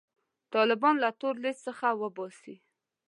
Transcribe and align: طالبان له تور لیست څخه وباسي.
طالبان 0.53 0.95
له 1.03 1.09
تور 1.19 1.35
لیست 1.43 1.61
څخه 1.67 1.87
وباسي. 2.01 2.55